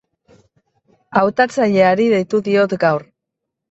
[1.23, 3.11] Hautatzaileari deitu diot gaur.